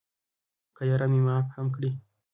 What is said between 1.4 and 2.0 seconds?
هم کړي.